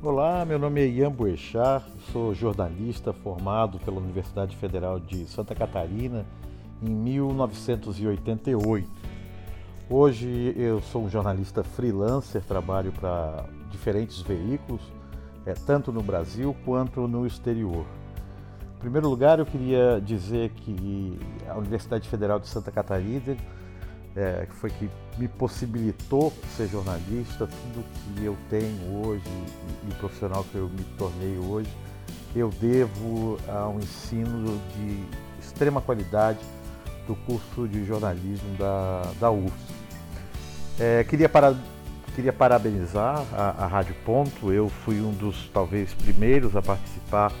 Olá, 0.00 0.44
meu 0.44 0.60
nome 0.60 0.80
é 0.80 0.86
Ian 0.86 1.10
Boechat, 1.10 1.84
sou 2.12 2.32
jornalista 2.32 3.12
formado 3.12 3.80
pela 3.80 3.98
Universidade 3.98 4.56
Federal 4.56 5.00
de 5.00 5.26
Santa 5.26 5.56
Catarina 5.56 6.24
em 6.80 6.88
1988. 6.88 8.88
Hoje 9.90 10.54
eu 10.56 10.80
sou 10.80 11.02
um 11.02 11.10
jornalista 11.10 11.64
freelancer, 11.64 12.44
trabalho 12.44 12.92
para 12.92 13.44
diferentes 13.72 14.20
veículos, 14.20 14.82
é, 15.44 15.52
tanto 15.52 15.90
no 15.90 16.00
Brasil 16.00 16.54
quanto 16.64 17.08
no 17.08 17.26
exterior. 17.26 17.84
Em 18.76 18.78
primeiro 18.78 19.08
lugar, 19.08 19.40
eu 19.40 19.46
queria 19.46 20.00
dizer 20.00 20.50
que 20.50 21.18
a 21.48 21.58
Universidade 21.58 22.08
Federal 22.08 22.38
de 22.38 22.46
Santa 22.46 22.70
Catarina 22.70 23.36
é, 24.16 24.46
que 24.46 24.54
foi 24.54 24.70
que 24.70 24.88
me 25.16 25.28
possibilitou 25.28 26.32
ser 26.56 26.68
jornalista, 26.68 27.46
tudo 27.46 27.84
que 28.16 28.24
eu 28.24 28.36
tenho 28.48 29.06
hoje 29.06 29.22
e, 29.26 29.90
e 29.90 29.94
profissional 29.94 30.44
que 30.44 30.56
eu 30.56 30.68
me 30.68 30.84
tornei 30.96 31.36
hoje, 31.38 31.70
eu 32.34 32.50
devo 32.60 33.38
a 33.48 33.68
um 33.68 33.78
ensino 33.78 34.60
de 34.76 35.04
extrema 35.40 35.80
qualidade 35.80 36.38
do 37.06 37.16
curso 37.16 37.66
de 37.66 37.84
jornalismo 37.84 38.56
da, 38.56 39.02
da 39.18 39.30
UFS. 39.30 39.52
É, 40.78 41.02
queria, 41.04 41.28
para, 41.28 41.56
queria 42.14 42.32
parabenizar 42.32 43.24
a, 43.32 43.64
a 43.64 43.66
Rádio 43.66 43.94
Ponto, 44.04 44.52
eu 44.52 44.68
fui 44.68 45.00
um 45.00 45.12
dos 45.12 45.48
talvez 45.52 45.92
primeiros 45.94 46.54
a 46.54 46.62
participar 46.62 47.32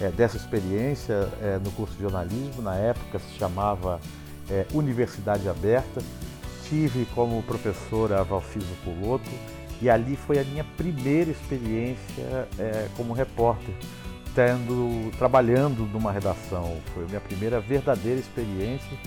é, 0.00 0.10
dessa 0.10 0.36
experiência 0.36 1.28
é, 1.42 1.58
no 1.62 1.70
curso 1.72 1.94
de 1.94 2.02
jornalismo, 2.02 2.62
na 2.62 2.76
época 2.76 3.18
se 3.18 3.38
chamava 3.38 4.00
é, 4.50 4.66
Universidade 4.72 5.48
Aberta. 5.48 6.00
Tive 6.68 7.06
como 7.14 7.42
professora 7.42 8.20
a 8.20 8.22
Valciso 8.22 8.74
Puloto 8.84 9.30
e 9.80 9.90
ali 9.90 10.16
foi 10.16 10.38
a 10.38 10.44
minha 10.44 10.64
primeira 10.64 11.30
experiência 11.30 12.48
é, 12.58 12.88
como 12.96 13.12
repórter, 13.12 13.74
tendo, 14.34 15.10
trabalhando 15.18 15.86
numa 15.92 16.10
redação. 16.10 16.78
Foi 16.94 17.04
a 17.04 17.06
minha 17.06 17.20
primeira 17.20 17.60
verdadeira 17.60 18.18
experiência. 18.18 18.98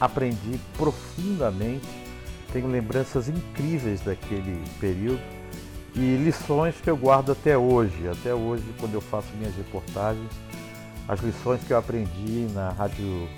Aprendi 0.00 0.58
profundamente, 0.76 1.86
tenho 2.52 2.66
lembranças 2.66 3.28
incríveis 3.28 4.00
daquele 4.00 4.62
período 4.80 5.20
e 5.94 6.16
lições 6.16 6.74
que 6.82 6.90
eu 6.90 6.96
guardo 6.96 7.32
até 7.32 7.56
hoje. 7.56 8.08
Até 8.08 8.34
hoje, 8.34 8.64
quando 8.78 8.94
eu 8.94 9.00
faço 9.00 9.28
minhas 9.38 9.54
reportagens, 9.54 10.30
as 11.08 11.20
lições 11.20 11.62
que 11.64 11.72
eu 11.72 11.78
aprendi 11.78 12.46
na 12.52 12.70
rádio 12.70 13.28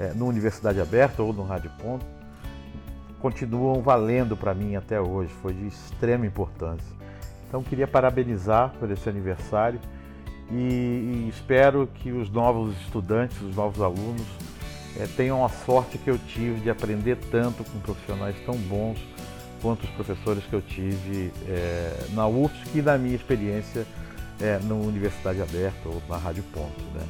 é, 0.00 0.14
no 0.14 0.26
Universidade 0.26 0.80
Aberta 0.80 1.22
ou 1.22 1.30
no 1.30 1.44
Rádio 1.44 1.70
Ponto, 1.78 2.06
continuam 3.20 3.82
valendo 3.82 4.34
para 4.34 4.54
mim 4.54 4.74
até 4.74 4.98
hoje, 4.98 5.30
foi 5.42 5.52
de 5.52 5.66
extrema 5.66 6.24
importância. 6.24 6.96
Então 7.46 7.62
queria 7.62 7.86
parabenizar 7.86 8.72
por 8.80 8.90
esse 8.90 9.06
aniversário 9.08 9.78
e, 10.50 10.54
e 10.54 11.28
espero 11.28 11.86
que 11.86 12.10
os 12.10 12.30
novos 12.30 12.74
estudantes, 12.80 13.40
os 13.42 13.54
novos 13.54 13.82
alunos, 13.82 14.26
é, 14.98 15.06
tenham 15.06 15.44
a 15.44 15.48
sorte 15.50 15.98
que 15.98 16.08
eu 16.08 16.18
tive 16.18 16.60
de 16.60 16.70
aprender 16.70 17.16
tanto 17.30 17.62
com 17.62 17.78
profissionais 17.80 18.34
tão 18.46 18.56
bons 18.56 18.98
quanto 19.60 19.84
os 19.84 19.90
professores 19.90 20.42
que 20.44 20.54
eu 20.54 20.62
tive 20.62 21.30
é, 21.46 22.06
na 22.14 22.26
UFSC 22.26 22.78
e 22.78 22.82
na 22.82 22.96
minha 22.96 23.14
experiência 23.14 23.86
é, 24.40 24.58
na 24.60 24.74
Universidade 24.74 25.42
Aberta 25.42 25.86
ou 25.86 26.02
na 26.08 26.16
Rádio 26.16 26.42
Ponto. 26.44 26.82
Né? 26.94 27.02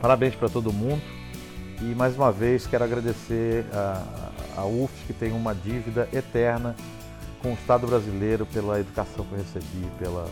Parabéns 0.00 0.36
para 0.36 0.48
todo 0.48 0.72
mundo 0.72 1.02
e 1.80 1.94
mais 1.94 2.16
uma 2.16 2.32
vez 2.32 2.66
quero 2.66 2.84
agradecer 2.84 3.64
a, 3.72 4.30
a 4.56 4.66
UFS, 4.66 4.94
que 5.06 5.12
tem 5.12 5.32
uma 5.32 5.54
dívida 5.54 6.08
eterna 6.12 6.74
com 7.40 7.50
o 7.50 7.54
Estado 7.54 7.86
brasileiro 7.86 8.44
pela 8.46 8.80
educação 8.80 9.24
que 9.24 9.32
eu 9.32 9.38
recebi 9.38 9.86
pela 9.98 10.28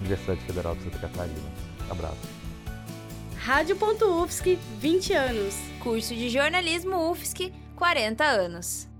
Universidade 0.00 0.40
Federal 0.40 0.74
de 0.76 0.84
Santa 0.84 0.98
Catarina. 0.98 1.48
Abraço. 1.88 2.42
Rádio.UFSC, 3.38 4.58
20 4.78 5.12
anos. 5.14 5.56
Curso 5.80 6.14
de 6.14 6.28
jornalismo 6.28 7.10
UFSC, 7.10 7.52
40 7.74 8.24
anos. 8.24 8.91